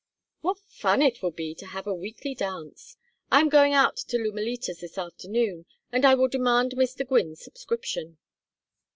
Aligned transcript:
"What 0.39 0.57
fun 0.57 1.03
it 1.03 1.21
will 1.21 1.29
be 1.29 1.53
to 1.53 1.67
have 1.67 1.85
a 1.85 1.93
weekly 1.93 2.33
dance! 2.33 2.97
I 3.31 3.39
am 3.39 3.49
going 3.49 3.73
out 3.75 3.97
to 3.97 4.17
Lumalitas 4.17 4.79
this 4.79 4.97
afternoon, 4.97 5.67
and 5.91 6.05
I 6.05 6.15
will 6.15 6.27
demand 6.27 6.71
Mr. 6.71 7.07
Gwynne's 7.07 7.43
subscription." 7.43 8.17